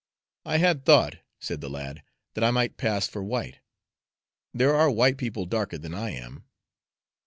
"I 0.45 0.57
had 0.57 0.83
thought," 0.83 1.17
said 1.39 1.61
the 1.61 1.69
lad, 1.69 2.01
"that 2.33 2.43
I 2.43 2.49
might 2.49 2.75
pass 2.75 3.07
for 3.07 3.23
white. 3.23 3.59
There 4.51 4.73
are 4.73 4.89
white 4.89 5.17
people 5.19 5.45
darker 5.45 5.77
than 5.77 5.93
I 5.93 6.09
am." 6.09 6.43